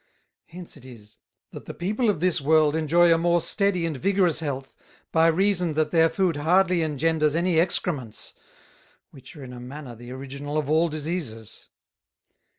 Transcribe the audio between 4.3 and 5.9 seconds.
Health, by reason